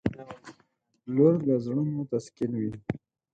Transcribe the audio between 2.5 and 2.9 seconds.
وي.